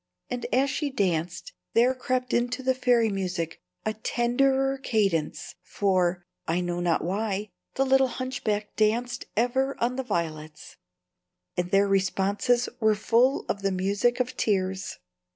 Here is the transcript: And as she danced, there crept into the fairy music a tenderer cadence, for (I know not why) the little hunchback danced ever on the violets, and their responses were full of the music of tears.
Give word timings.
And 0.31 0.47
as 0.51 0.71
she 0.71 0.89
danced, 0.89 1.53
there 1.75 1.93
crept 1.93 2.33
into 2.33 2.63
the 2.63 2.73
fairy 2.73 3.09
music 3.11 3.61
a 3.85 3.93
tenderer 3.93 4.79
cadence, 4.79 5.53
for 5.61 6.25
(I 6.47 6.59
know 6.59 6.79
not 6.79 7.03
why) 7.03 7.51
the 7.75 7.85
little 7.85 8.07
hunchback 8.07 8.75
danced 8.75 9.25
ever 9.37 9.77
on 9.77 9.97
the 9.97 10.03
violets, 10.03 10.77
and 11.55 11.69
their 11.69 11.87
responses 11.87 12.67
were 12.79 12.95
full 12.95 13.45
of 13.47 13.61
the 13.61 13.71
music 13.71 14.19
of 14.19 14.35
tears. 14.35 14.97